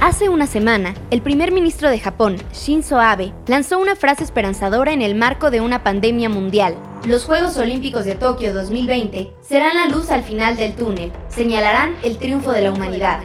Hace 0.00 0.30
una 0.30 0.46
semana, 0.46 0.94
el 1.10 1.20
primer 1.20 1.52
ministro 1.52 1.90
de 1.90 2.00
Japón, 2.00 2.38
Shinzo 2.54 2.98
Abe, 2.98 3.34
lanzó 3.46 3.78
una 3.78 3.96
frase 3.96 4.24
esperanzadora 4.24 4.94
en 4.94 5.02
el 5.02 5.14
marco 5.14 5.50
de 5.50 5.60
una 5.60 5.84
pandemia 5.84 6.30
mundial. 6.30 6.74
Los 7.04 7.26
Juegos 7.26 7.58
Olímpicos 7.58 8.06
de 8.06 8.14
Tokio 8.14 8.54
2020 8.54 9.30
serán 9.42 9.76
la 9.76 9.94
luz 9.94 10.10
al 10.10 10.22
final 10.22 10.56
del 10.56 10.72
túnel, 10.72 11.12
señalarán 11.28 11.96
el 12.02 12.16
triunfo 12.16 12.50
de 12.52 12.62
la 12.62 12.72
humanidad. 12.72 13.20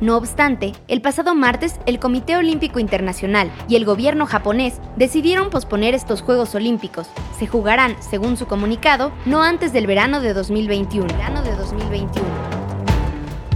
No 0.00 0.16
obstante, 0.16 0.72
el 0.88 1.02
pasado 1.02 1.34
martes 1.34 1.78
el 1.84 1.98
Comité 1.98 2.36
Olímpico 2.36 2.78
Internacional 2.78 3.52
y 3.68 3.76
el 3.76 3.84
gobierno 3.84 4.24
japonés 4.24 4.80
decidieron 4.96 5.50
posponer 5.50 5.94
estos 5.94 6.22
Juegos 6.22 6.54
Olímpicos. 6.54 7.08
Se 7.38 7.46
jugarán, 7.46 7.94
según 8.00 8.38
su 8.38 8.46
comunicado, 8.46 9.12
no 9.26 9.42
antes 9.42 9.74
del 9.74 9.86
verano 9.86 10.22
de 10.22 10.32
2021. 10.32 11.08
Verano 11.08 11.42
de 11.42 11.54
2021. 11.56 12.53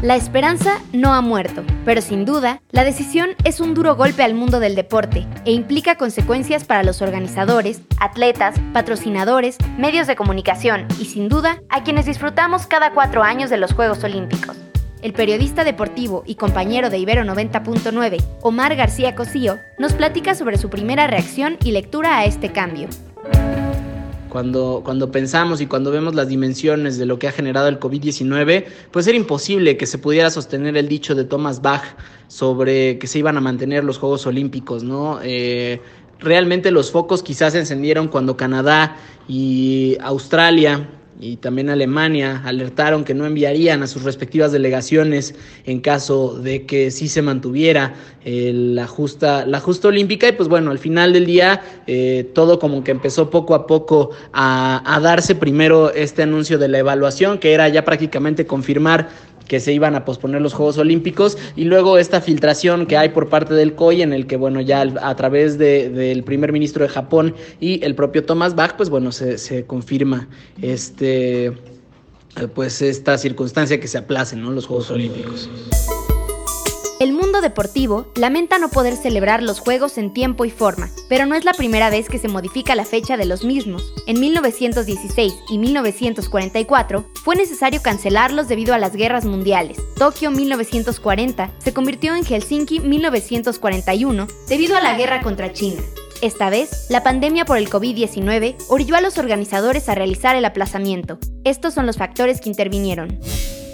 La 0.00 0.14
esperanza 0.14 0.80
no 0.92 1.12
ha 1.12 1.20
muerto, 1.20 1.64
pero 1.84 2.00
sin 2.00 2.24
duda, 2.24 2.62
la 2.70 2.84
decisión 2.84 3.30
es 3.42 3.58
un 3.58 3.74
duro 3.74 3.96
golpe 3.96 4.22
al 4.22 4.32
mundo 4.32 4.60
del 4.60 4.76
deporte 4.76 5.26
e 5.44 5.50
implica 5.50 5.96
consecuencias 5.96 6.62
para 6.62 6.84
los 6.84 7.02
organizadores, 7.02 7.80
atletas, 7.98 8.54
patrocinadores, 8.72 9.58
medios 9.76 10.06
de 10.06 10.14
comunicación 10.14 10.86
y 11.00 11.06
sin 11.06 11.28
duda 11.28 11.60
a 11.68 11.82
quienes 11.82 12.06
disfrutamos 12.06 12.68
cada 12.68 12.92
cuatro 12.92 13.24
años 13.24 13.50
de 13.50 13.56
los 13.56 13.72
Juegos 13.72 14.04
Olímpicos. 14.04 14.56
El 15.02 15.14
periodista 15.14 15.64
deportivo 15.64 16.22
y 16.26 16.36
compañero 16.36 16.90
de 16.90 16.98
Ibero 16.98 17.24
90.9, 17.24 18.24
Omar 18.42 18.76
García 18.76 19.16
Cosío, 19.16 19.58
nos 19.80 19.94
platica 19.94 20.36
sobre 20.36 20.58
su 20.58 20.70
primera 20.70 21.08
reacción 21.08 21.56
y 21.64 21.72
lectura 21.72 22.18
a 22.18 22.24
este 22.24 22.52
cambio. 22.52 22.88
Cuando, 24.28 24.82
cuando 24.84 25.10
pensamos 25.10 25.60
y 25.60 25.66
cuando 25.66 25.90
vemos 25.90 26.14
las 26.14 26.28
dimensiones 26.28 26.98
de 26.98 27.06
lo 27.06 27.18
que 27.18 27.28
ha 27.28 27.32
generado 27.32 27.68
el 27.68 27.80
COVID-19, 27.80 28.64
pues 28.90 29.06
era 29.06 29.16
imposible 29.16 29.76
que 29.76 29.86
se 29.86 29.98
pudiera 29.98 30.30
sostener 30.30 30.76
el 30.76 30.88
dicho 30.88 31.14
de 31.14 31.24
Thomas 31.24 31.62
Bach 31.62 31.82
sobre 32.26 32.98
que 32.98 33.06
se 33.06 33.18
iban 33.18 33.36
a 33.36 33.40
mantener 33.40 33.84
los 33.84 33.98
Juegos 33.98 34.26
Olímpicos, 34.26 34.84
¿no? 34.84 35.20
Eh, 35.22 35.80
realmente 36.18 36.70
los 36.70 36.90
focos 36.90 37.22
quizás 37.22 37.52
se 37.52 37.60
encendieron 37.60 38.08
cuando 38.08 38.36
Canadá 38.36 38.96
y 39.28 39.96
Australia 40.00 40.88
y 41.20 41.36
también 41.36 41.68
Alemania 41.68 42.42
alertaron 42.44 43.04
que 43.04 43.14
no 43.14 43.26
enviarían 43.26 43.82
a 43.82 43.86
sus 43.86 44.04
respectivas 44.04 44.52
delegaciones 44.52 45.34
en 45.64 45.80
caso 45.80 46.38
de 46.38 46.64
que 46.64 46.90
sí 46.90 47.08
se 47.08 47.22
mantuviera 47.22 47.94
eh, 48.24 48.52
la, 48.54 48.86
justa, 48.86 49.44
la 49.44 49.58
justa 49.58 49.88
olímpica. 49.88 50.28
Y 50.28 50.32
pues 50.32 50.48
bueno, 50.48 50.70
al 50.70 50.78
final 50.78 51.12
del 51.12 51.26
día 51.26 51.60
eh, 51.86 52.30
todo 52.34 52.58
como 52.58 52.84
que 52.84 52.92
empezó 52.92 53.30
poco 53.30 53.54
a 53.54 53.66
poco 53.66 54.10
a, 54.32 54.82
a 54.94 55.00
darse 55.00 55.34
primero 55.34 55.92
este 55.92 56.22
anuncio 56.22 56.58
de 56.58 56.68
la 56.68 56.78
evaluación 56.78 57.38
que 57.38 57.52
era 57.52 57.68
ya 57.68 57.84
prácticamente 57.84 58.46
confirmar 58.46 59.08
que 59.48 59.60
se 59.60 59.72
iban 59.72 59.94
a 59.96 60.04
posponer 60.04 60.40
los 60.40 60.54
Juegos 60.54 60.78
Olímpicos 60.78 61.36
y 61.56 61.64
luego 61.64 61.98
esta 61.98 62.20
filtración 62.20 62.86
que 62.86 62.96
hay 62.96 63.08
por 63.08 63.28
parte 63.28 63.54
del 63.54 63.74
COI 63.74 64.02
en 64.02 64.12
el 64.12 64.26
que, 64.26 64.36
bueno, 64.36 64.60
ya 64.60 64.82
a 64.82 65.16
través 65.16 65.58
del 65.58 66.22
primer 66.22 66.52
ministro 66.52 66.84
de 66.84 66.90
Japón 66.90 67.34
y 67.58 67.84
el 67.84 67.94
propio 67.94 68.24
Thomas 68.24 68.54
Bach, 68.54 68.76
pues 68.76 68.90
bueno, 68.90 69.10
se, 69.10 69.64
confirma 69.66 70.28
este 70.62 71.52
pues 72.54 72.82
esta 72.82 73.18
circunstancia 73.18 73.80
que 73.80 73.88
se 73.88 73.98
aplacen 73.98 74.42
los 74.54 74.66
Juegos 74.66 74.90
Olímpicos. 74.90 75.48
El 77.00 77.12
mundo 77.12 77.40
deportivo 77.40 78.10
lamenta 78.16 78.58
no 78.58 78.70
poder 78.70 78.96
celebrar 78.96 79.40
los 79.40 79.60
Juegos 79.60 79.98
en 79.98 80.12
tiempo 80.12 80.44
y 80.44 80.50
forma, 80.50 80.90
pero 81.08 81.26
no 81.26 81.36
es 81.36 81.44
la 81.44 81.52
primera 81.52 81.90
vez 81.90 82.08
que 82.08 82.18
se 82.18 82.26
modifica 82.26 82.74
la 82.74 82.84
fecha 82.84 83.16
de 83.16 83.24
los 83.24 83.44
mismos. 83.44 83.94
En 84.08 84.18
1916 84.18 85.32
y 85.48 85.58
1944 85.58 87.08
fue 87.22 87.36
necesario 87.36 87.82
cancelarlos 87.82 88.48
debido 88.48 88.74
a 88.74 88.78
las 88.78 88.96
guerras 88.96 89.24
mundiales. 89.26 89.78
Tokio 89.96 90.32
1940 90.32 91.52
se 91.58 91.72
convirtió 91.72 92.16
en 92.16 92.24
Helsinki 92.24 92.80
1941 92.80 94.26
debido 94.48 94.76
a 94.76 94.80
la 94.80 94.98
guerra 94.98 95.22
contra 95.22 95.52
China. 95.52 95.80
Esta 96.20 96.50
vez, 96.50 96.86
la 96.90 97.04
pandemia 97.04 97.44
por 97.44 97.58
el 97.58 97.70
COVID-19 97.70 98.56
orilló 98.66 98.96
a 98.96 99.00
los 99.00 99.18
organizadores 99.18 99.88
a 99.88 99.94
realizar 99.94 100.34
el 100.34 100.44
aplazamiento. 100.44 101.20
Estos 101.44 101.74
son 101.74 101.86
los 101.86 101.96
factores 101.96 102.40
que 102.40 102.48
intervinieron. 102.48 103.20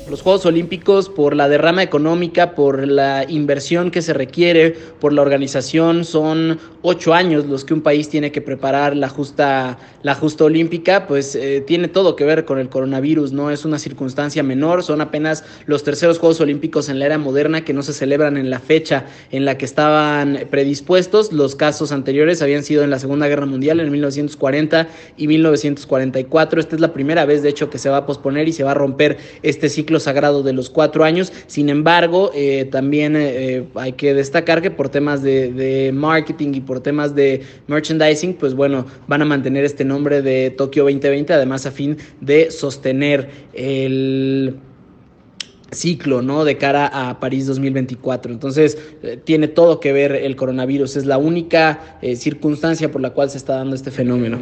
Los 0.09 0.20
Juegos 0.20 0.44
Olímpicos, 0.44 1.09
por 1.09 1.34
la 1.34 1.48
derrama 1.48 1.82
económica, 1.82 2.54
por 2.54 2.87
la 2.87 3.25
inversión 3.26 3.91
que 3.91 4.03
se 4.03 4.12
requiere, 4.12 4.72
por 5.00 5.15
la 5.15 5.22
organización, 5.22 6.04
son 6.04 6.59
ocho 6.82 7.15
años 7.15 7.47
los 7.47 7.65
que 7.65 7.72
un 7.72 7.81
país 7.81 8.10
tiene 8.10 8.31
que 8.31 8.42
preparar 8.42 8.94
la 8.94 9.09
justa, 9.09 9.78
la 10.03 10.15
justa 10.15 10.44
olímpica, 10.44 11.06
pues 11.06 11.34
eh, 11.34 11.62
tiene 11.66 11.88
todo 11.88 12.16
que 12.16 12.25
ver 12.25 12.44
con 12.44 12.59
el 12.59 12.69
coronavirus, 12.69 13.32
no 13.32 13.50
es 13.50 13.65
una 13.65 13.78
circunstancia 13.78 14.42
menor, 14.42 14.82
son 14.82 15.00
apenas 15.00 15.42
los 15.65 15.84
terceros 15.84 16.19
Juegos 16.19 16.38
Olímpicos 16.42 16.91
en 16.91 16.98
la 16.98 17.06
era 17.06 17.16
moderna 17.16 17.65
que 17.65 17.72
no 17.72 17.82
se 17.82 17.94
celebran 17.94 18.36
en 18.36 18.50
la 18.50 18.60
fecha 18.60 19.06
en 19.31 19.47
la 19.47 19.56
que 19.56 19.65
estaban 19.65 20.41
predispuestos. 20.50 21.32
Los 21.32 21.56
casos 21.56 21.92
anteriores 21.92 22.42
habían 22.42 22.62
sido 22.62 22.84
en 22.84 22.91
la 22.91 22.98
Segunda 22.98 23.26
Guerra 23.26 23.47
Mundial, 23.47 23.81
en 23.81 23.91
1940 23.91 24.86
y 25.16 25.28
1944. 25.28 26.60
Esta 26.60 26.75
es 26.75 26.82
la 26.82 26.92
primera 26.92 27.25
vez, 27.25 27.42
de 27.42 27.48
hecho, 27.48 27.71
que 27.71 27.78
se 27.78 27.88
va 27.88 27.98
a 27.98 28.06
posponer 28.06 28.48
y 28.48 28.53
se 28.53 28.65
va 28.65 28.72
a 28.72 28.75
romper 28.75 29.16
este 29.42 29.71
ciclo 29.71 29.94
sagrado 30.00 30.43
de 30.43 30.53
los 30.53 30.71
cuatro 30.71 31.05
años. 31.05 31.32
Sin 31.47 31.69
embargo, 31.69 32.31
eh, 32.34 32.66
también 32.71 33.15
eh, 33.16 33.65
hay 33.75 33.93
que 33.93 34.15
destacar 34.15 34.62
que 34.62 34.71
por 34.71 34.88
temas 34.88 35.22
de, 35.22 35.53
de, 35.53 35.93
marketing 35.93 36.55
y 36.55 36.60
por 36.60 36.81
temas 36.81 37.15
de 37.15 37.43
merchandising, 37.66 38.34
pues 38.34 38.54
bueno, 38.54 38.87
van 39.06 39.22
a 39.22 39.25
mantener 39.25 39.65
este 39.65 39.84
nombre 39.84 40.22
de 40.22 40.50
Tokio 40.50 40.84
2020, 40.84 41.33
además 41.33 41.66
a 41.66 41.71
fin 41.71 41.97
de 42.21 42.50
sostener 42.50 43.28
el 43.53 44.56
ciclo, 45.75 46.23
¿no? 46.23 46.45
De 46.45 46.57
cara 46.57 46.87
a 46.87 47.21
París 47.21 47.47
2024. 47.47 48.33
Entonces, 48.33 48.79
eh, 49.03 49.19
tiene 49.23 49.49
todo 49.49 49.81
que 49.81 49.93
ver 49.93 50.12
el 50.12 50.37
coronavirus. 50.37 50.97
Es 50.97 51.07
la 51.07 51.19
única 51.19 51.99
eh, 52.03 52.17
circunstancia 52.17 52.91
por 52.91 53.01
la 53.01 53.11
cual 53.11 53.31
se 53.31 53.39
está 53.39 53.57
dando 53.57 53.75
este 53.75 53.91
fenómeno. 53.91 54.39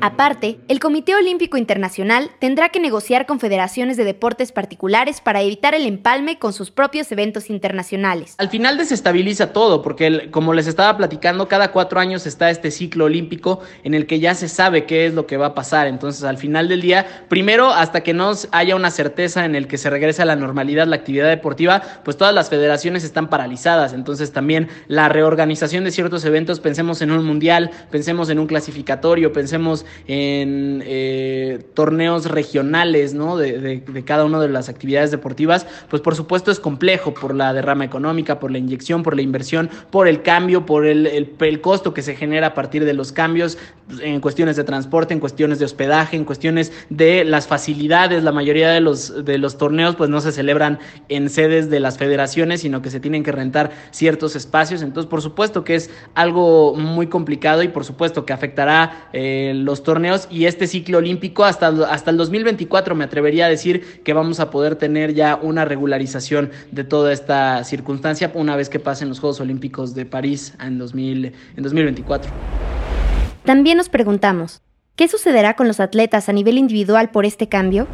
Aparte, 0.00 0.58
el 0.68 0.80
Comité 0.80 1.14
Olímpico 1.14 1.56
Internacional 1.56 2.30
tendrá 2.38 2.68
que 2.68 2.78
negociar 2.78 3.24
con 3.26 3.40
federaciones 3.40 3.96
de 3.96 4.04
deportes 4.04 4.52
particulares 4.52 5.20
para 5.22 5.40
evitar 5.40 5.74
el 5.74 5.86
empalme 5.86 6.38
con 6.38 6.52
sus 6.52 6.70
propios 6.70 7.10
eventos 7.10 7.48
internacionales. 7.48 8.34
Al 8.36 8.50
final 8.50 8.76
desestabiliza 8.76 9.52
todo, 9.52 9.80
porque 9.80 10.30
como 10.30 10.52
les 10.52 10.66
estaba 10.66 10.94
platicando, 10.96 11.48
cada 11.48 11.72
cuatro 11.72 12.00
años 12.00 12.26
está 12.26 12.50
este 12.50 12.70
ciclo 12.70 13.06
olímpico 13.06 13.60
en 13.82 13.94
el 13.94 14.06
que 14.06 14.20
ya 14.20 14.34
se 14.34 14.48
sabe 14.48 14.84
qué 14.84 15.06
es 15.06 15.14
lo 15.14 15.26
que 15.26 15.38
va 15.38 15.46
a 15.46 15.54
pasar. 15.54 15.86
Entonces, 15.86 16.24
al 16.24 16.36
final 16.36 16.68
del 16.68 16.82
día, 16.82 17.24
primero, 17.28 17.70
hasta 17.70 18.02
que 18.02 18.12
no 18.12 18.32
haya 18.52 18.76
una 18.76 18.90
certeza 18.90 19.44
en 19.44 19.54
el 19.54 19.66
que 19.66 19.78
se 19.78 19.88
regrese 19.88 20.22
a 20.22 20.26
la 20.26 20.36
normalidad, 20.36 20.73
la 20.74 20.96
actividad 20.96 21.28
deportiva, 21.28 21.82
pues 22.04 22.16
todas 22.16 22.34
las 22.34 22.50
federaciones 22.50 23.04
están 23.04 23.28
paralizadas. 23.28 23.92
Entonces 23.92 24.32
también 24.32 24.68
la 24.88 25.08
reorganización 25.08 25.84
de 25.84 25.90
ciertos 25.90 26.24
eventos, 26.24 26.60
pensemos 26.60 27.02
en 27.02 27.10
un 27.10 27.24
mundial, 27.24 27.70
pensemos 27.90 28.28
en 28.30 28.38
un 28.38 28.46
clasificatorio, 28.46 29.32
pensemos 29.32 29.86
en 30.06 30.82
eh, 30.84 31.64
torneos 31.74 32.30
regionales, 32.30 33.14
¿no? 33.14 33.36
De, 33.36 33.82
cada 34.04 34.24
una 34.24 34.40
de 34.40 34.48
las 34.48 34.68
actividades 34.68 35.10
deportivas, 35.10 35.66
pues 35.88 36.02
por 36.02 36.14
supuesto 36.14 36.50
es 36.50 36.60
complejo 36.60 37.14
por 37.14 37.34
la 37.34 37.52
derrama 37.52 37.84
económica, 37.84 38.38
por 38.38 38.50
la 38.50 38.58
inyección, 38.58 39.02
por 39.02 39.16
la 39.16 39.22
inversión, 39.22 39.70
por 39.90 40.08
el 40.08 40.22
cambio, 40.22 40.66
por 40.66 40.86
el, 40.86 41.06
el 41.38 41.60
costo 41.60 41.94
que 41.94 42.02
se 42.02 42.16
genera 42.16 42.48
a 42.48 42.54
partir 42.54 42.84
de 42.84 42.94
los 42.94 43.12
cambios 43.12 43.58
en 44.00 44.20
cuestiones 44.20 44.56
de 44.56 44.64
transporte, 44.64 45.14
en 45.14 45.20
cuestiones 45.20 45.58
de 45.58 45.64
hospedaje, 45.64 46.16
en 46.16 46.24
cuestiones 46.24 46.72
de 46.90 47.24
las 47.24 47.46
facilidades. 47.46 48.22
La 48.22 48.32
mayoría 48.32 48.70
de 48.70 48.80
los, 48.80 49.24
de 49.24 49.38
los 49.38 49.58
torneos 49.58 49.96
pues 49.96 50.10
no 50.10 50.20
se 50.20 50.32
celebran 50.32 50.63
en 51.08 51.30
sedes 51.30 51.70
de 51.70 51.80
las 51.80 51.98
federaciones, 51.98 52.60
sino 52.60 52.82
que 52.82 52.90
se 52.90 53.00
tienen 53.00 53.22
que 53.22 53.32
rentar 53.32 53.70
ciertos 53.90 54.36
espacios. 54.36 54.82
Entonces, 54.82 55.08
por 55.08 55.22
supuesto 55.22 55.64
que 55.64 55.74
es 55.74 55.90
algo 56.14 56.74
muy 56.74 57.06
complicado 57.06 57.62
y 57.62 57.68
por 57.68 57.84
supuesto 57.84 58.24
que 58.24 58.32
afectará 58.32 59.08
eh, 59.12 59.52
los 59.54 59.82
torneos 59.82 60.26
y 60.30 60.46
este 60.46 60.66
ciclo 60.66 60.98
olímpico 60.98 61.44
hasta, 61.44 61.68
hasta 61.90 62.10
el 62.10 62.16
2024 62.16 62.94
me 62.94 63.04
atrevería 63.04 63.46
a 63.46 63.48
decir 63.48 64.02
que 64.02 64.12
vamos 64.12 64.40
a 64.40 64.50
poder 64.50 64.76
tener 64.76 65.14
ya 65.14 65.38
una 65.40 65.64
regularización 65.64 66.50
de 66.70 66.84
toda 66.84 67.12
esta 67.12 67.64
circunstancia 67.64 68.30
una 68.34 68.56
vez 68.56 68.68
que 68.68 68.80
pasen 68.80 69.08
los 69.08 69.20
Juegos 69.20 69.40
Olímpicos 69.40 69.94
de 69.94 70.06
París 70.06 70.54
en, 70.60 70.78
2000, 70.78 71.32
en 71.56 71.62
2024. 71.62 72.30
También 73.44 73.76
nos 73.76 73.88
preguntamos, 73.88 74.62
¿qué 74.96 75.08
sucederá 75.08 75.54
con 75.54 75.68
los 75.68 75.80
atletas 75.80 76.28
a 76.28 76.32
nivel 76.32 76.58
individual 76.58 77.10
por 77.10 77.26
este 77.26 77.48
cambio? 77.48 77.86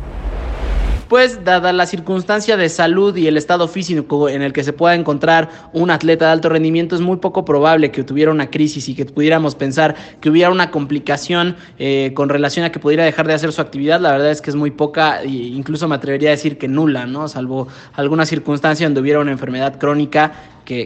Pues 1.11 1.45
dada 1.45 1.73
la 1.73 1.87
circunstancia 1.87 2.57
de 2.57 2.69
salud 2.69 3.17
y 3.17 3.27
el 3.27 3.37
estado 3.37 3.67
físico 3.67 4.29
en 4.29 4.43
el 4.43 4.53
que 4.53 4.63
se 4.63 4.73
pueda 4.73 4.95
encontrar 4.95 5.51
un 5.73 5.91
atleta 5.91 6.27
de 6.27 6.31
alto 6.31 6.49
rendimiento, 6.49 6.95
es 6.95 7.01
muy 7.01 7.17
poco 7.17 7.45
probable 7.45 7.91
que 7.91 8.05
tuviera 8.05 8.31
una 8.31 8.49
crisis 8.49 8.89
y 8.89 8.95
que 8.95 9.05
pudiéramos 9.07 9.57
pensar 9.57 9.97
que 10.21 10.31
hubiera 10.31 10.53
una 10.53 10.71
complicación 10.71 11.57
eh, 11.81 12.13
con 12.15 12.29
relación 12.29 12.65
a 12.65 12.71
que 12.71 12.79
pudiera 12.79 13.03
dejar 13.03 13.27
de 13.27 13.35
hacer 13.35 13.51
su 13.51 13.61
actividad. 13.61 14.01
La 14.01 14.13
verdad 14.13 14.31
es 14.31 14.41
que 14.41 14.51
es 14.51 14.57
muy 14.57 14.71
poca, 14.71 15.23
e 15.23 15.29
incluso 15.29 15.89
me 15.89 15.97
atrevería 15.97 16.29
a 16.29 16.31
decir 16.31 16.59
que 16.59 16.69
nula, 16.69 17.07
¿no? 17.07 17.27
Salvo 17.27 17.67
alguna 17.95 18.25
circunstancia 18.25 18.87
donde 18.87 19.01
hubiera 19.01 19.19
una 19.19 19.33
enfermedad 19.33 19.81
crónica 19.81 20.33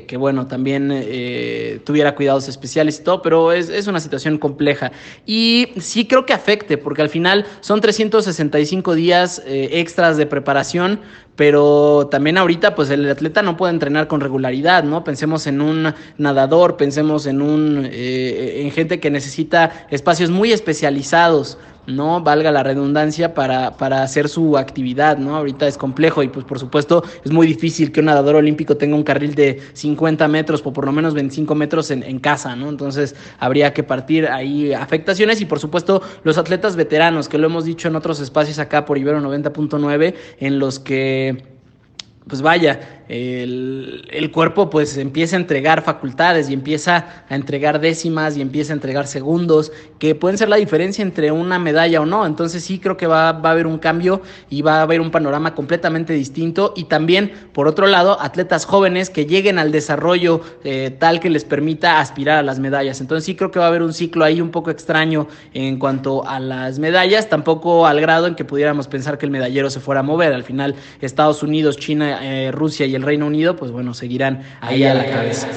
que, 0.07 0.17
bueno, 0.17 0.47
también 0.47 0.91
eh, 0.93 1.79
tuviera 1.85 2.15
cuidados 2.15 2.49
especiales 2.49 3.01
y 3.01 3.05
todo, 3.05 3.21
pero 3.21 3.53
es, 3.53 3.69
es, 3.69 3.87
una 3.87 4.01
situación 4.01 4.39
compleja. 4.39 4.93
Y 5.27 5.69
sí 5.79 6.07
creo 6.07 6.25
que 6.25 6.33
afecte, 6.33 6.79
porque 6.79 7.03
al 7.03 7.11
final 7.11 7.45
son 7.61 7.83
365 7.83 8.95
días 8.95 9.43
eh, 9.45 9.69
extras 9.73 10.17
de 10.17 10.25
preparación 10.25 11.01
pero 11.37 12.09
también 12.11 12.39
ahorita 12.39 12.75
pues 12.75 12.91
el 12.91 13.11
atleta 13.11 13.43
no 13.43 13.57
puede 13.57 13.73
entrenar 13.73 14.07
con 14.07 14.21
regularidad, 14.21 14.85
¿no? 14.85 15.05
Pensemos 15.05 15.47
en 15.47 15.61
un 15.61 15.95
nadador, 16.19 16.77
pensemos 16.77 17.27
en 17.27 17.43
un 17.43 17.89
eh, 17.91 18.63
en 18.63 18.71
gente 18.71 19.01
que 19.01 19.11
necesita 19.11 19.87
espacios 19.91 20.31
muy 20.31 20.53
especializados 20.53 21.59
no 21.87 22.23
valga 22.23 22.51
la 22.51 22.63
redundancia 22.63 23.35
para, 23.35 23.77
para, 23.77 24.03
hacer 24.03 24.29
su 24.29 24.57
actividad, 24.57 25.19
¿no? 25.19 25.37
Ahorita 25.37 25.67
es 25.67 25.77
complejo 25.77 26.23
y 26.23 26.29
pues 26.29 26.45
por 26.45 26.59
supuesto 26.59 27.05
es 27.25 27.31
muy 27.31 27.47
difícil 27.47 27.93
que 27.93 28.01
un 28.01 28.07
nadador 28.07 28.37
olímpico 28.37 28.77
tenga 28.77 28.97
un 28.97 29.03
carril 29.03 29.35
de 29.35 29.61
50 29.73 30.27
metros 30.29 30.63
o 30.65 30.73
por 30.73 30.87
lo 30.87 30.93
menos 30.93 31.15
25 31.15 31.55
metros 31.55 31.91
en, 31.91 32.03
en 32.03 32.19
casa, 32.19 32.57
¿no? 32.57 32.69
Entonces 32.69 33.15
habría 33.39 33.73
que 33.73 33.83
partir 33.83 34.27
ahí 34.29 34.73
afectaciones 34.73 35.41
y 35.41 35.45
por 35.45 35.59
supuesto 35.59 36.03
los 36.23 36.39
atletas 36.39 36.77
veteranos, 36.77 37.29
que 37.29 37.39
lo 37.39 37.47
hemos 37.47 37.65
dicho 37.65 37.89
en 37.89 37.97
otros 37.97 38.21
espacios 38.21 38.59
acá 38.59 38.85
por 38.85 38.99
Ibero 38.99 39.21
90.9, 39.21 40.15
en 40.39 40.59
los 40.59 40.79
que 40.79 41.24
pues 42.29 42.43
vaya, 42.43 43.04
el, 43.09 44.31
cuerpo 44.33 44.71
pues 44.71 44.97
empieza 44.97 45.37
a 45.37 45.41
entregar 45.41 45.83
facultades 45.83 46.49
y 46.49 46.55
empieza 46.55 47.25
a 47.29 47.35
entregar 47.35 47.81
décimas 47.81 48.37
y 48.37 48.41
empieza 48.41 48.73
a 48.73 48.75
entregar 48.75 49.07
segundos, 49.07 49.71
que 49.99 50.15
pueden 50.15 50.39
ser 50.39 50.49
la 50.49 50.57
diferencia 50.57 51.03
entre 51.03 51.31
una 51.31 51.59
medalla 51.59 52.01
o 52.01 52.07
no. 52.07 52.27
Entonces 52.27 52.65
sí 52.65 52.79
creo 52.79 52.97
que 52.97 53.07
va, 53.07 53.33
va 53.33 53.51
a 53.51 53.53
haber 53.53 53.67
un 53.67 53.79
cambio 53.79 54.23
y 54.51 54.63
va 54.63 54.79
a 54.79 54.83
haber 54.83 55.01
un 55.01 55.11
panorama 55.11 55.55
completamente 55.55 56.13
distinto. 56.15 56.73
Y 56.77 56.85
también, 56.85 57.33
por 57.53 57.69
otro 57.69 57.87
lado, 57.87 58.21
atletas 58.21 58.65
jóvenes 58.65 59.11
que 59.11 59.27
lleguen 59.27 59.59
al 59.59 59.71
desarrollo 59.73 60.41
eh, 60.65 60.95
tal 60.99 61.21
que 61.21 61.31
les 61.31 61.45
permita 61.45 62.01
aspirar 62.01 62.39
a 62.39 62.43
las 62.43 62.59
medallas. 62.59 63.01
Entonces 63.01 63.25
sí 63.25 63.35
creo 63.35 63.51
que 63.51 63.59
va 63.59 63.67
a 63.67 63.69
haber 63.69 63.83
un 63.83 63.93
ciclo 63.93 64.25
ahí 64.25 64.41
un 64.41 64.51
poco 64.51 64.71
extraño 64.71 65.29
en 65.53 65.79
cuanto 65.79 66.27
a 66.27 66.41
las 66.41 66.79
medallas, 66.79 67.29
tampoco 67.29 67.87
al 67.87 68.01
grado 68.01 68.27
en 68.27 68.35
que 68.35 68.45
pudiéramos 68.45 68.89
pensar 68.89 69.19
que 69.19 69.27
el 69.27 69.33
medallero 69.33 69.71
se 69.71 69.81
fuera 69.81 70.01
a 70.01 70.03
mover. 70.03 70.33
Al 70.33 70.45
final, 70.45 70.75
Estados 71.01 71.43
Unidos, 71.43 71.77
China, 71.77 72.19
eh, 72.23 72.51
Rusia 72.51 72.87
y 72.87 72.94
el 72.95 73.03
Reino 73.03 73.27
Unido, 73.27 73.57
pues 73.57 73.71
bueno, 73.71 73.95
seguirán 73.95 74.43
ahí 74.61 74.85
a 74.85 74.95
la 74.95 75.07
cabeza. 75.07 75.49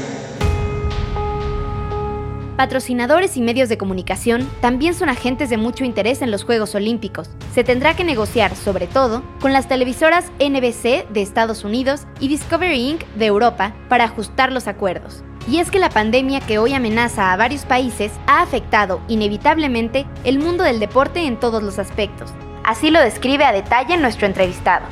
Patrocinadores 2.57 3.37
y 3.37 3.41
medios 3.41 3.69
de 3.69 3.77
comunicación 3.77 4.49
también 4.61 4.95
son 4.95 5.09
agentes 5.09 5.51
de 5.51 5.57
mucho 5.57 5.85
interés 5.85 6.23
en 6.23 6.31
los 6.31 6.43
Juegos 6.43 6.73
Olímpicos. 6.73 7.29
Se 7.53 7.63
tendrá 7.63 7.95
que 7.95 8.03
negociar, 8.03 8.55
sobre 8.55 8.87
todo, 8.87 9.21
con 9.39 9.53
las 9.53 9.67
televisoras 9.67 10.31
NBC 10.39 11.07
de 11.07 11.21
Estados 11.21 11.63
Unidos 11.63 12.07
y 12.19 12.29
Discovery 12.29 12.89
Inc. 12.89 13.05
de 13.15 13.27
Europa 13.27 13.75
para 13.89 14.05
ajustar 14.05 14.51
los 14.51 14.67
acuerdos. 14.67 15.23
Y 15.47 15.59
es 15.59 15.69
que 15.69 15.77
la 15.77 15.91
pandemia 15.91 16.39
que 16.39 16.57
hoy 16.57 16.73
amenaza 16.73 17.31
a 17.31 17.37
varios 17.37 17.63
países 17.63 18.11
ha 18.25 18.41
afectado 18.41 19.01
inevitablemente 19.07 20.07
el 20.23 20.39
mundo 20.39 20.63
del 20.63 20.79
deporte 20.79 21.27
en 21.27 21.39
todos 21.39 21.61
los 21.61 21.77
aspectos. 21.77 22.33
Así 22.63 22.89
lo 22.89 22.99
describe 22.99 23.45
a 23.45 23.53
detalle 23.53 23.97
nuestro 23.97 24.25
entrevistado. 24.25 24.87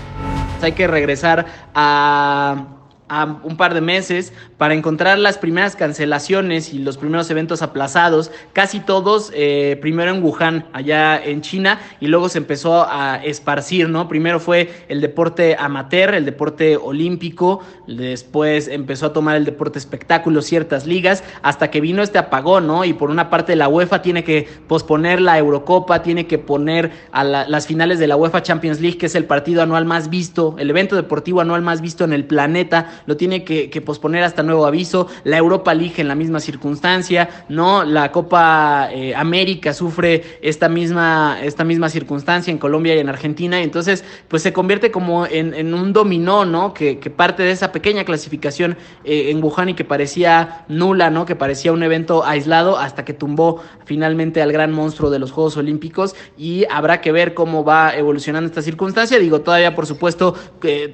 Hay 0.61 0.73
que 0.73 0.87
regresar 0.87 1.45
a 1.73 2.84
a 3.07 3.39
un 3.43 3.57
par 3.57 3.73
de 3.73 3.81
meses 3.81 4.33
para 4.57 4.73
encontrar 4.73 5.19
las 5.19 5.37
primeras 5.37 5.75
cancelaciones 5.75 6.73
y 6.73 6.79
los 6.79 6.97
primeros 6.97 7.29
eventos 7.29 7.61
aplazados, 7.61 8.31
casi 8.53 8.79
todos 8.79 9.31
eh, 9.33 9.77
primero 9.81 10.11
en 10.11 10.23
Wuhan, 10.23 10.65
allá 10.73 11.23
en 11.23 11.41
China, 11.41 11.79
y 11.99 12.07
luego 12.07 12.29
se 12.29 12.39
empezó 12.39 12.87
a 12.89 13.17
esparcir, 13.23 13.89
¿no? 13.89 14.07
Primero 14.07 14.39
fue 14.39 14.71
el 14.87 15.01
deporte 15.01 15.55
amateur, 15.59 16.15
el 16.15 16.25
deporte 16.25 16.77
olímpico, 16.77 17.61
después 17.87 18.67
empezó 18.67 19.07
a 19.07 19.13
tomar 19.13 19.35
el 19.35 19.45
deporte 19.45 19.77
espectáculo, 19.77 20.41
ciertas 20.41 20.87
ligas, 20.87 21.23
hasta 21.41 21.69
que 21.69 21.81
vino 21.81 22.01
este 22.01 22.17
apagón, 22.17 22.67
¿no? 22.67 22.85
Y 22.85 22.93
por 22.93 23.09
una 23.09 23.29
parte 23.29 23.55
la 23.55 23.67
UEFA 23.67 24.01
tiene 24.01 24.23
que 24.23 24.47
posponer 24.67 25.21
la 25.21 25.37
Eurocopa, 25.37 26.01
tiene 26.01 26.27
que 26.27 26.37
poner 26.37 26.91
a 27.11 27.23
las 27.23 27.67
finales 27.67 27.99
de 27.99 28.07
la 28.07 28.15
UEFA 28.15 28.41
Champions 28.41 28.81
League, 28.81 28.97
que 28.97 29.05
es 29.05 29.15
el 29.15 29.25
partido 29.25 29.61
anual 29.61 29.85
más 29.85 30.09
visto, 30.09 30.55
el 30.57 30.69
evento 30.69 30.95
deportivo 30.95 31.41
anual 31.41 31.61
más 31.61 31.81
visto 31.81 32.03
en 32.03 32.13
el 32.13 32.25
planeta, 32.25 32.94
lo 33.06 33.18
tiene 33.18 33.44
que, 33.44 33.81
posponer 33.86 34.24
hasta 34.24 34.42
nuevo 34.42 34.65
aviso, 34.65 35.07
la 35.24 35.38
Europa 35.38 35.74
League 35.74 35.95
en 35.97 36.07
la 36.07 36.15
misma 36.15 36.39
circunstancia, 36.39 37.45
¿no? 37.50 37.83
La 37.83 38.12
Copa 38.12 38.89
eh, 38.92 39.13
América 39.15 39.74
sufre 39.74 40.39
esta 40.42 40.69
misma, 40.69 41.38
esta 41.44 41.63
misma 41.63 41.89
circunstancia 41.89 42.51
en 42.51 42.57
Colombia 42.57 42.95
y 42.95 43.00
en 43.00 43.09
Argentina, 43.09 43.62
entonces 43.62 44.03
pues 44.27 44.42
se 44.44 44.53
convierte 44.53 44.92
como 44.92 45.25
en, 45.25 45.74
un 45.74 45.94
dominó, 45.94 46.45
¿no? 46.45 46.74
Que, 46.74 46.95
parte 47.15 47.44
de 47.44 47.51
esa 47.51 47.71
pequeña 47.71 48.03
clasificación 48.03 48.77
eh, 49.03 49.30
en 49.30 49.44
Wuhan 49.44 49.69
y 49.69 49.74
que 49.74 49.86
parecía 49.86 50.65
nula, 50.68 51.09
¿no? 51.09 51.25
Que 51.25 51.36
parecía 51.36 51.71
un 51.71 51.83
evento 51.83 52.25
aislado 52.25 52.77
hasta 52.77 53.06
que 53.06 53.13
tumbó 53.13 53.62
finalmente 53.86 54.41
al 54.41 54.51
gran 54.51 54.71
monstruo 54.71 55.09
de 55.09 55.19
los 55.19 55.31
Juegos 55.31 55.57
Olímpicos 55.57 56.15
y 56.38 56.65
habrá 56.69 57.01
que 57.01 57.12
ver 57.12 57.33
cómo 57.33 57.63
va 57.63 57.95
evolucionando 57.95 58.48
esta 58.48 58.62
circunstancia. 58.62 59.19
Digo, 59.19 59.41
todavía 59.41 59.75
por 59.75 59.86
supuesto 59.86 60.36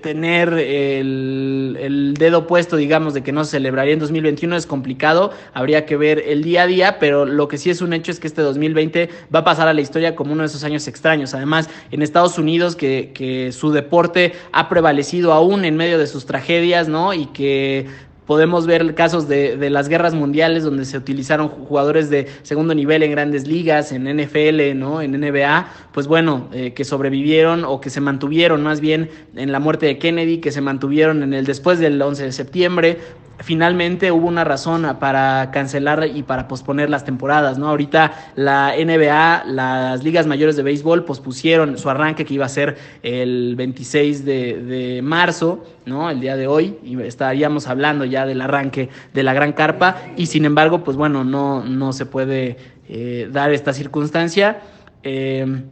tener 0.02 0.54
el 0.54 1.91
dedo 2.18 2.48
puesto, 2.48 2.76
digamos, 2.76 3.14
de 3.14 3.24
que 3.24 3.32
no 3.32 3.44
se 3.44 3.52
celebraría 3.52 3.94
en 3.94 4.00
2021 4.00 4.56
es 4.56 4.66
complicado, 4.66 5.32
habría 5.54 5.86
que 5.86 5.98
ver 5.98 6.24
el 6.26 6.44
día 6.44 6.64
a 6.64 6.68
día, 6.68 7.00
pero 7.00 7.26
lo 7.26 7.48
que 7.48 7.58
sí 7.58 7.70
es 7.70 7.82
un 7.82 7.94
hecho 7.94 8.12
es 8.12 8.20
que 8.20 8.28
este 8.28 8.42
2020 8.42 9.10
va 9.34 9.40
a 9.40 9.44
pasar 9.44 9.68
a 9.68 9.74
la 9.74 9.82
historia 9.82 10.16
como 10.16 10.34
uno 10.34 10.44
de 10.44 10.48
esos 10.48 10.64
años 10.64 10.88
extraños. 10.88 11.34
Además, 11.34 11.70
en 11.92 12.02
Estados 12.02 12.38
Unidos, 12.38 12.76
que, 12.76 13.12
que 13.14 13.52
su 13.52 13.72
deporte 13.72 14.34
ha 14.52 14.70
prevalecido 14.70 15.34
aún 15.34 15.66
en 15.66 15.76
medio 15.76 15.98
de 15.98 16.08
sus 16.08 16.26
tragedias, 16.26 16.88
¿no? 16.88 17.14
Y 17.14 17.28
que 17.28 17.88
Podemos 18.32 18.66
ver 18.66 18.96
casos 18.96 19.28
de, 19.28 19.58
de, 19.58 19.70
las 19.70 19.90
guerras 19.90 20.14
mundiales 20.14 20.64
donde 20.64 20.86
se 20.86 20.98
utilizaron 20.98 21.50
jugadores 21.50 22.10
de 22.10 22.28
segundo 22.44 22.74
nivel 22.74 23.04
en 23.04 23.12
grandes 23.12 23.46
ligas, 23.46 23.92
en 23.92 24.04
NFL, 24.06 24.74
¿no? 24.74 25.02
en 25.02 25.20
NBA, 25.20 25.68
pues 25.92 26.08
bueno, 26.08 26.48
eh, 26.54 26.72
que 26.72 26.86
sobrevivieron 26.86 27.66
o 27.66 27.82
que 27.82 27.90
se 27.90 28.00
mantuvieron 28.00 28.64
más 28.64 28.80
bien 28.80 29.10
en 29.36 29.52
la 29.52 29.60
muerte 29.60 29.86
de 29.86 29.98
Kennedy, 29.98 30.38
que 30.38 30.54
se 30.54 30.62
mantuvieron 30.62 31.24
en 31.24 31.34
el 31.34 31.46
después 31.46 31.80
del 31.80 32.02
11 32.02 32.24
de 32.24 32.32
septiembre, 32.32 33.00
finalmente 33.44 34.12
hubo 34.12 34.28
una 34.28 34.44
razón 34.44 34.98
para 35.00 35.52
cancelar 35.52 36.08
y 36.14 36.24
para 36.24 36.48
posponer 36.48 36.90
las 36.90 37.06
temporadas, 37.06 37.58
¿no? 37.58 37.68
Ahorita 37.70 38.14
la 38.36 38.74
NBA, 38.78 39.46
las 39.46 40.04
ligas 40.04 40.28
mayores 40.28 40.56
de 40.56 40.64
béisbol 40.64 41.06
pospusieron 41.06 41.78
su 41.78 41.90
arranque 41.90 42.26
que 42.26 42.34
iba 42.34 42.46
a 42.46 42.50
ser 42.50 42.78
el 43.04 43.56
26 43.56 44.26
de, 44.26 45.02
marzo, 45.04 45.64
¿no? 45.86 46.10
El 46.10 46.20
día 46.20 46.36
de 46.36 46.48
hoy, 46.48 46.78
y 46.84 47.00
estaríamos 47.02 47.68
hablando 47.68 48.06
ya 48.06 48.26
del 48.26 48.42
arranque 48.42 48.90
de 49.14 49.24
la 49.24 49.34
gran 49.34 49.54
carpa, 49.54 49.98
y 50.18 50.28
sin 50.28 50.46
embargo, 50.46 50.84
pues 50.84 50.98
bueno, 50.98 51.24
no, 51.24 51.64
no 51.64 51.94
se 51.94 52.06
puede 52.06 52.58
eh, 52.88 53.30
dar 53.32 53.52
esta 53.52 53.74
circunstancia. 53.74 54.62
Eh, 55.04 55.64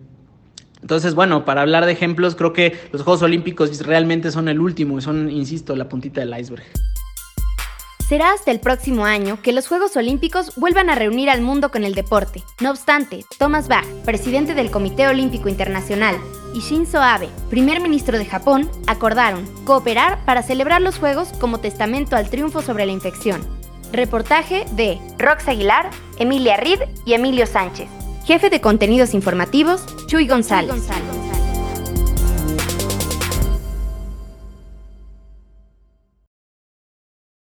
entonces, 0.81 1.13
bueno, 1.13 1.43
para 1.45 1.61
hablar 1.61 1.85
de 1.85 1.91
ejemplos, 1.91 2.35
creo 2.35 2.53
que 2.53 2.77
los 2.91 3.01
Juegos 3.01 3.21
Olímpicos 3.21 3.85
realmente 3.85 4.31
son 4.31 4.47
el 4.47 4.59
último 4.59 4.97
y 4.97 5.01
son, 5.01 5.29
insisto, 5.29 5.75
la 5.75 5.89
puntita 5.89 6.21
del 6.21 6.37
iceberg. 6.39 6.63
Será 8.09 8.33
hasta 8.33 8.49
el 8.49 8.59
próximo 8.59 9.05
año 9.05 9.39
que 9.43 9.53
los 9.53 9.67
Juegos 9.67 9.95
Olímpicos 9.95 10.55
vuelvan 10.55 10.89
a 10.89 10.95
reunir 10.95 11.29
al 11.29 11.41
mundo 11.41 11.69
con 11.69 11.83
el 11.83 11.93
deporte. 11.93 12.43
No 12.59 12.71
obstante, 12.71 13.23
Thomas 13.37 13.67
Bach, 13.67 13.85
presidente 14.03 14.55
del 14.55 14.71
Comité 14.71 15.07
Olímpico 15.07 15.47
Internacional, 15.47 16.17
y 16.55 16.61
Shinzo 16.61 17.03
Abe, 17.03 17.29
primer 17.51 17.81
ministro 17.81 18.17
de 18.17 18.25
Japón, 18.25 18.67
acordaron 18.87 19.45
cooperar 19.63 20.25
para 20.25 20.41
celebrar 20.41 20.81
los 20.81 20.97
Juegos 20.97 21.33
como 21.33 21.59
testamento 21.59 22.15
al 22.15 22.31
triunfo 22.31 22.63
sobre 22.63 22.87
la 22.87 22.93
infección. 22.93 23.45
Reportaje 23.91 24.65
de 24.71 24.97
Rox 25.19 25.47
Aguilar, 25.47 25.91
Emilia 26.17 26.57
Reed 26.57 26.79
y 27.05 27.13
Emilio 27.13 27.45
Sánchez. 27.45 27.89
Jefe 28.25 28.49
de 28.49 28.59
contenidos 28.59 29.13
informativos, 29.13 29.85
Chuy 30.07 30.27
González. 30.27 30.71
Chuy 30.71 30.79
González. 30.79 31.28